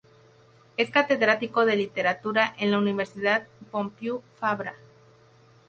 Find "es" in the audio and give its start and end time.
0.77-0.89